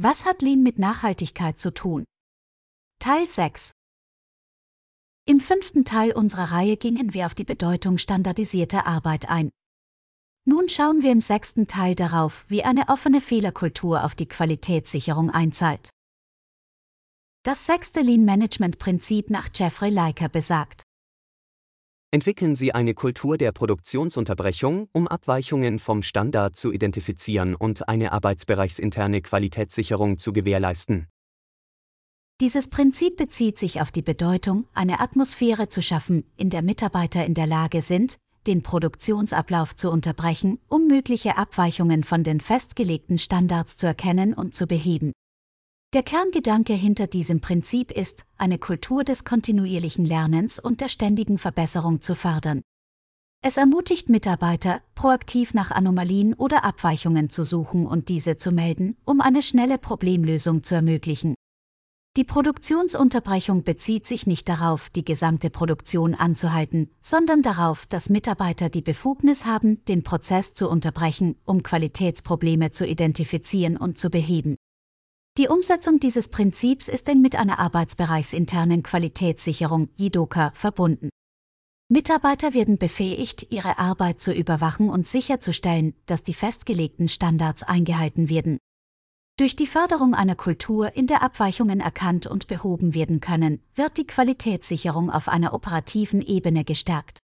Was 0.00 0.24
hat 0.24 0.42
Lean 0.42 0.62
mit 0.62 0.78
Nachhaltigkeit 0.78 1.58
zu 1.58 1.74
tun? 1.74 2.04
Teil 3.00 3.26
6 3.26 3.72
Im 5.26 5.40
fünften 5.40 5.84
Teil 5.84 6.12
unserer 6.12 6.52
Reihe 6.52 6.76
gingen 6.76 7.14
wir 7.14 7.26
auf 7.26 7.34
die 7.34 7.42
Bedeutung 7.42 7.98
standardisierter 7.98 8.86
Arbeit 8.86 9.28
ein. 9.28 9.50
Nun 10.44 10.68
schauen 10.68 11.02
wir 11.02 11.10
im 11.10 11.20
sechsten 11.20 11.66
Teil 11.66 11.96
darauf, 11.96 12.44
wie 12.46 12.62
eine 12.62 12.90
offene 12.90 13.20
Fehlerkultur 13.20 14.04
auf 14.04 14.14
die 14.14 14.28
Qualitätssicherung 14.28 15.30
einzahlt. 15.30 15.90
Das 17.42 17.66
sechste 17.66 18.00
Lean-Management-Prinzip 18.00 19.30
nach 19.30 19.48
Jeffrey 19.52 19.90
Leiker 19.90 20.28
besagt. 20.28 20.84
Entwickeln 22.10 22.54
Sie 22.54 22.72
eine 22.72 22.94
Kultur 22.94 23.36
der 23.36 23.52
Produktionsunterbrechung, 23.52 24.88
um 24.92 25.06
Abweichungen 25.06 25.78
vom 25.78 26.02
Standard 26.02 26.56
zu 26.56 26.72
identifizieren 26.72 27.54
und 27.54 27.86
eine 27.86 28.12
arbeitsbereichsinterne 28.12 29.20
Qualitätssicherung 29.20 30.16
zu 30.16 30.32
gewährleisten. 30.32 31.08
Dieses 32.40 32.68
Prinzip 32.68 33.18
bezieht 33.18 33.58
sich 33.58 33.82
auf 33.82 33.90
die 33.90 34.00
Bedeutung, 34.00 34.64
eine 34.72 35.00
Atmosphäre 35.00 35.68
zu 35.68 35.82
schaffen, 35.82 36.24
in 36.38 36.48
der 36.48 36.62
Mitarbeiter 36.62 37.26
in 37.26 37.34
der 37.34 37.46
Lage 37.46 37.82
sind, 37.82 38.16
den 38.46 38.62
Produktionsablauf 38.62 39.76
zu 39.76 39.90
unterbrechen, 39.90 40.58
um 40.68 40.86
mögliche 40.86 41.36
Abweichungen 41.36 42.04
von 42.04 42.24
den 42.24 42.40
festgelegten 42.40 43.18
Standards 43.18 43.76
zu 43.76 43.86
erkennen 43.86 44.32
und 44.32 44.54
zu 44.54 44.66
beheben. 44.66 45.12
Der 45.94 46.02
Kerngedanke 46.02 46.74
hinter 46.74 47.06
diesem 47.06 47.40
Prinzip 47.40 47.90
ist, 47.90 48.26
eine 48.36 48.58
Kultur 48.58 49.04
des 49.04 49.24
kontinuierlichen 49.24 50.04
Lernens 50.04 50.58
und 50.58 50.82
der 50.82 50.90
ständigen 50.90 51.38
Verbesserung 51.38 52.02
zu 52.02 52.14
fördern. 52.14 52.60
Es 53.42 53.56
ermutigt 53.56 54.10
Mitarbeiter, 54.10 54.82
proaktiv 54.94 55.54
nach 55.54 55.70
Anomalien 55.70 56.34
oder 56.34 56.62
Abweichungen 56.62 57.30
zu 57.30 57.42
suchen 57.42 57.86
und 57.86 58.10
diese 58.10 58.36
zu 58.36 58.52
melden, 58.52 58.98
um 59.06 59.22
eine 59.22 59.40
schnelle 59.40 59.78
Problemlösung 59.78 60.62
zu 60.62 60.74
ermöglichen. 60.74 61.34
Die 62.18 62.24
Produktionsunterbrechung 62.24 63.62
bezieht 63.62 64.06
sich 64.06 64.26
nicht 64.26 64.50
darauf, 64.50 64.90
die 64.90 65.06
gesamte 65.06 65.48
Produktion 65.48 66.14
anzuhalten, 66.14 66.90
sondern 67.00 67.40
darauf, 67.40 67.86
dass 67.86 68.10
Mitarbeiter 68.10 68.68
die 68.68 68.82
Befugnis 68.82 69.46
haben, 69.46 69.82
den 69.86 70.02
Prozess 70.02 70.52
zu 70.52 70.68
unterbrechen, 70.68 71.36
um 71.46 71.62
Qualitätsprobleme 71.62 72.72
zu 72.72 72.86
identifizieren 72.86 73.78
und 73.78 73.96
zu 73.96 74.10
beheben. 74.10 74.56
Die 75.38 75.46
Umsetzung 75.46 76.00
dieses 76.00 76.26
Prinzips 76.26 76.88
ist 76.88 77.08
eng 77.08 77.20
mit 77.20 77.36
einer 77.36 77.60
arbeitsbereichsinternen 77.60 78.82
Qualitätssicherung 78.82 79.88
JIDOKA 79.94 80.50
verbunden. 80.50 81.10
Mitarbeiter 81.88 82.54
werden 82.54 82.76
befähigt, 82.76 83.46
ihre 83.50 83.78
Arbeit 83.78 84.20
zu 84.20 84.34
überwachen 84.34 84.90
und 84.90 85.06
sicherzustellen, 85.06 85.94
dass 86.06 86.24
die 86.24 86.34
festgelegten 86.34 87.06
Standards 87.06 87.62
eingehalten 87.62 88.28
werden. 88.28 88.58
Durch 89.38 89.54
die 89.54 89.68
Förderung 89.68 90.12
einer 90.12 90.34
Kultur, 90.34 90.96
in 90.96 91.06
der 91.06 91.22
Abweichungen 91.22 91.78
erkannt 91.78 92.26
und 92.26 92.48
behoben 92.48 92.94
werden 92.94 93.20
können, 93.20 93.62
wird 93.76 93.96
die 93.96 94.08
Qualitätssicherung 94.08 95.08
auf 95.08 95.28
einer 95.28 95.54
operativen 95.54 96.20
Ebene 96.20 96.64
gestärkt. 96.64 97.20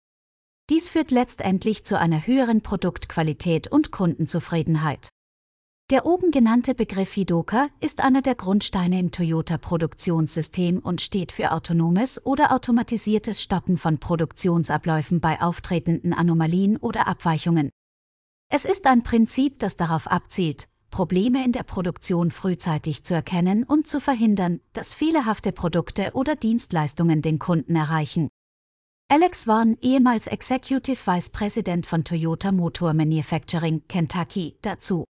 Dies 0.70 0.88
führt 0.88 1.10
letztendlich 1.10 1.84
zu 1.84 1.98
einer 1.98 2.26
höheren 2.26 2.62
Produktqualität 2.62 3.70
und 3.70 3.90
Kundenzufriedenheit. 3.90 5.10
Der 5.90 6.04
oben 6.04 6.32
genannte 6.32 6.74
Begriff 6.74 7.14
Hidoka 7.14 7.70
ist 7.80 8.02
einer 8.02 8.20
der 8.20 8.34
Grundsteine 8.34 9.00
im 9.00 9.10
Toyota-Produktionssystem 9.10 10.80
und 10.80 11.00
steht 11.00 11.32
für 11.32 11.50
autonomes 11.50 12.26
oder 12.26 12.52
automatisiertes 12.52 13.42
Stoppen 13.42 13.78
von 13.78 13.96
Produktionsabläufen 13.96 15.20
bei 15.20 15.40
auftretenden 15.40 16.12
Anomalien 16.12 16.76
oder 16.76 17.06
Abweichungen. 17.06 17.70
Es 18.52 18.66
ist 18.66 18.86
ein 18.86 19.02
Prinzip, 19.02 19.60
das 19.60 19.76
darauf 19.76 20.08
abzielt, 20.08 20.68
Probleme 20.90 21.42
in 21.42 21.52
der 21.52 21.62
Produktion 21.62 22.32
frühzeitig 22.32 23.02
zu 23.04 23.14
erkennen 23.14 23.64
und 23.64 23.86
zu 23.86 23.98
verhindern, 23.98 24.60
dass 24.74 24.92
fehlerhafte 24.92 25.52
Produkte 25.52 26.10
oder 26.12 26.36
Dienstleistungen 26.36 27.22
den 27.22 27.38
Kunden 27.38 27.76
erreichen. 27.76 28.28
Alex 29.10 29.44
Vaughn, 29.44 29.78
ehemals 29.80 30.26
Executive 30.26 30.98
Vice 31.06 31.30
President 31.30 31.86
von 31.86 32.04
Toyota 32.04 32.52
Motor 32.52 32.92
Manufacturing, 32.92 33.84
Kentucky, 33.88 34.58
dazu. 34.60 35.06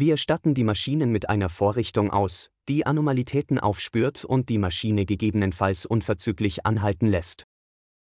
Wir 0.00 0.16
statten 0.16 0.54
die 0.54 0.62
Maschinen 0.62 1.10
mit 1.10 1.28
einer 1.28 1.48
Vorrichtung 1.48 2.12
aus, 2.12 2.50
die 2.68 2.86
Anomalitäten 2.86 3.58
aufspürt 3.58 4.24
und 4.24 4.48
die 4.48 4.56
Maschine 4.56 5.06
gegebenenfalls 5.06 5.86
unverzüglich 5.86 6.64
anhalten 6.64 7.08
lässt. 7.08 7.48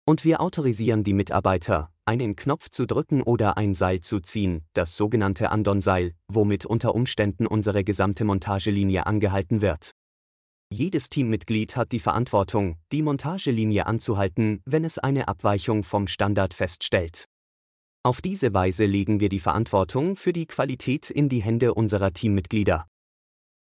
Und 0.07 0.25
wir 0.25 0.41
autorisieren 0.41 1.03
die 1.03 1.13
Mitarbeiter, 1.13 1.91
einen 2.05 2.37
Knopf 2.37 2.69
zu 2.69 2.87
drücken 2.87 3.21
oder 3.21 3.57
ein 3.57 3.75
Seil 3.75 3.99
zu 3.99 4.21
ziehen, 4.21 4.65
das 4.75 4.97
sogenannte 4.97 5.51
Andon-Seil, 5.51 6.13
womit 6.29 6.67
unter 6.67 6.95
Umständen 6.95 7.49
unsere 7.49 7.83
gesamte 7.83 8.25
Montagelinie 8.25 9.05
angehalten 9.05 9.61
wird. 9.61 9.91
Jedes 10.71 11.09
Teammitglied 11.09 11.75
hat 11.75 11.91
die 11.91 11.99
Verantwortung, 11.99 12.77
die 12.93 13.03
Montagelinie 13.03 13.87
anzuhalten, 13.89 14.63
wenn 14.67 14.85
es 14.85 15.01
eine 15.01 15.27
Abweichung 15.27 15.83
vom 15.83 16.07
Standard 16.07 16.55
feststellt. 16.55 17.27
Auf 18.05 18.21
diese 18.21 18.53
Weise 18.53 18.85
legen 18.85 19.21
wir 19.21 19.29
die 19.29 19.39
Verantwortung 19.39 20.17
für 20.17 20.33
die 20.33 20.47
Qualität 20.47 21.09
in 21.09 21.29
die 21.29 21.41
Hände 21.41 21.75
unserer 21.75 22.13
Teammitglieder. 22.13 22.89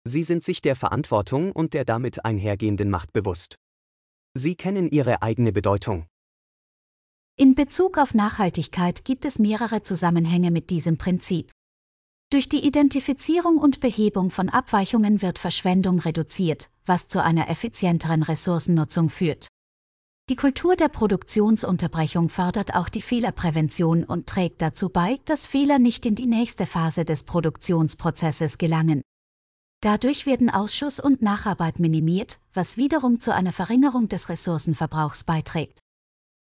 Sie 0.05 0.23
sind 0.23 0.43
sich 0.43 0.63
der 0.63 0.77
Verantwortung 0.77 1.53
und 1.53 1.75
der 1.75 1.85
damit 1.85 2.25
einhergehenden 2.25 2.89
Macht 2.89 3.13
bewusst. 3.13 3.57
Sie 4.33 4.55
kennen 4.55 4.89
ihre 4.89 5.21
eigene 5.21 5.53
Bedeutung. 5.53 6.07
In 7.37 7.55
Bezug 7.55 7.99
auf 7.99 8.15
Nachhaltigkeit 8.15 9.05
gibt 9.05 9.27
es 9.27 9.39
mehrere 9.39 9.83
Zusammenhänge 9.83 10.51
mit 10.51 10.71
diesem 10.71 10.97
Prinzip. 10.97 11.51
Durch 12.31 12.49
die 12.49 12.65
Identifizierung 12.65 13.59
und 13.59 13.81
Behebung 13.81 14.31
von 14.31 14.49
Abweichungen 14.49 15.21
wird 15.21 15.39
Verschwendung 15.39 15.99
reduziert, 15.99 16.71
was 16.87 17.09
zu 17.09 17.23
einer 17.23 17.51
effizienteren 17.51 18.23
Ressourcennutzung 18.23 19.11
führt. 19.11 19.49
Die 20.31 20.37
Kultur 20.37 20.77
der 20.77 20.87
Produktionsunterbrechung 20.87 22.29
fördert 22.29 22.77
auch 22.77 22.89
die 22.89 23.03
Fehlerprävention 23.03 24.05
und 24.05 24.29
trägt 24.29 24.63
dazu 24.63 24.89
bei, 24.89 25.19
dass 25.25 25.49
Fehler 25.49 25.81
nicht 25.81 26.07
in 26.07 26.15
die 26.15 26.29
nächste 26.29 26.67
Phase 26.67 27.05
des 27.05 27.25
Produktionsprozesses 27.25 28.57
gelangen. 28.57 29.03
Dadurch 29.83 30.27
werden 30.27 30.49
Ausschuss 30.49 31.01
und 31.01 31.21
Nacharbeit 31.21 31.81
minimiert, 31.81 32.39
was 32.55 32.77
wiederum 32.77 33.19
zu 33.19 33.35
einer 33.35 33.51
Verringerung 33.51 34.07
des 34.07 34.29
Ressourcenverbrauchs 34.29 35.25
beiträgt. 35.25 35.81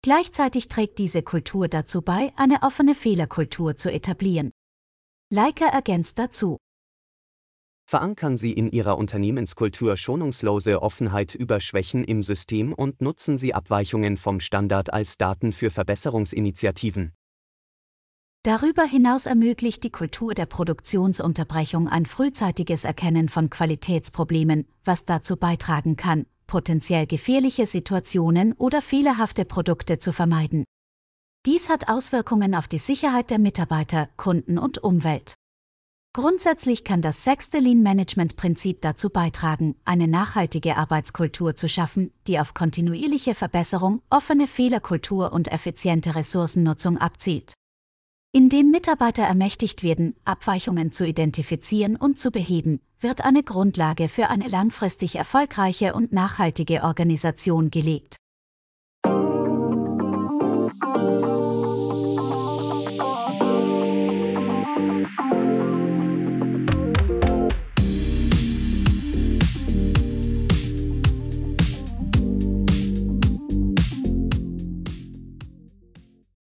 Gleichzeitig 0.03 0.69
trägt 0.69 1.01
diese 1.01 1.25
Kultur 1.25 1.67
dazu 1.67 2.01
bei, 2.01 2.33
eine 2.37 2.63
offene 2.63 2.95
Fehlerkultur 2.95 3.75
zu 3.75 3.91
etablieren. 3.91 4.53
Leica 5.33 5.67
ergänzt 5.67 6.21
dazu. 6.21 6.59
Verankern 7.87 8.37
Sie 8.37 8.53
in 8.53 8.71
Ihrer 8.71 8.97
Unternehmenskultur 8.97 9.97
schonungslose 9.97 10.81
Offenheit 10.81 11.35
über 11.35 11.61
Schwächen 11.61 12.03
im 12.03 12.23
System 12.23 12.73
und 12.73 13.03
nutzen 13.03 13.37
Sie 13.37 13.53
Abweichungen 13.53 14.17
vom 14.17 14.41
Standard 14.41 14.93
als 14.93 15.19
Daten 15.19 15.53
für 15.53 15.71
Verbesserungsinitiativen. 15.71 17.13
Darüber 18.43 18.85
hinaus 18.85 19.27
ermöglicht 19.27 19.85
die 19.85 19.91
Kultur 19.91 20.35
der 20.35 20.47
Produktionsunterbrechung 20.47 21.89
ein 21.89 22.05
frühzeitiges 22.05 22.85
Erkennen 22.85 23.29
von 23.29 23.49
Qualitätsproblemen, 23.49 24.67
was 24.85 25.05
dazu 25.05 25.37
beitragen 25.37 25.97
kann, 25.97 26.27
potenziell 26.47 27.07
gefährliche 27.07 27.65
Situationen 27.65 28.53
oder 28.55 28.83
fehlerhafte 28.83 29.45
Produkte 29.45 29.99
zu 29.99 30.13
vermeiden. 30.13 30.65
Dies 31.47 31.69
hat 31.69 31.89
Auswirkungen 31.89 32.55
auf 32.55 32.69
die 32.69 32.79
Sicherheit 32.79 33.31
der 33.31 33.39
Mitarbeiter, 33.39 34.09
Kunden 34.17 34.59
und 34.59 34.83
Umwelt. 34.83 35.35
Grundsätzlich 36.15 36.85
kann 36.85 37.03
das 37.03 37.25
sechste 37.25 37.59
Lean-Management-Prinzip 37.59 38.81
dazu 38.81 39.11
beitragen, 39.11 39.75
eine 39.85 40.07
nachhaltige 40.07 40.77
Arbeitskultur 40.77 41.57
zu 41.57 41.69
schaffen, 41.69 42.13
die 42.29 42.39
auf 42.39 42.55
kontinuierliche 42.55 43.35
Verbesserung, 43.35 44.01
offene 44.11 44.47
Fehlerkultur 44.47 45.33
und 45.33 45.51
effiziente 45.51 46.15
Ressourcennutzung 46.15 46.99
abzielt. 46.99 47.55
Indem 48.31 48.71
Mitarbeiter 48.71 49.25
ermächtigt 49.25 49.83
werden, 49.83 50.15
Abweichungen 50.25 50.93
zu 50.93 51.05
identifizieren 51.05 51.97
und 51.97 52.17
zu 52.21 52.31
beheben, 52.31 52.81
wird 53.01 53.25
eine 53.25 53.43
Grundlage 53.43 54.09
für 54.09 54.29
eine 54.29 54.47
langfristig 54.47 55.17
erfolgreiche 55.17 55.95
und 55.95 56.13
nachhaltige 56.13 56.85
Organisation 56.85 57.73
gelegt. 57.73 58.19